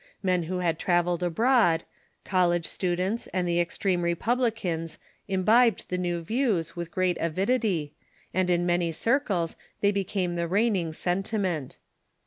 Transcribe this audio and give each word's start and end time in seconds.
Men 0.23 0.41
who 0.49 0.57
had 0.61 0.79
travelled 0.79 1.21
abroad, 1.21 1.83
college 2.25 2.65
students, 2.65 3.27
and 3.27 3.47
the 3.47 3.59
extreme 3.59 4.01
republicans 4.01 4.97
imbibed 5.27 5.89
the 5.89 5.97
new 5.99 6.23
views 6.23 6.75
with 6.75 6.89
great 6.89 7.17
avidity, 7.19 7.93
and 8.33 8.49
in 8.49 8.65
many 8.65 8.91
circles 8.93 9.55
they 9.81 9.91
became 9.91 10.37
the 10.37 10.47
reigning 10.47 10.91
sentiment. 10.91 11.77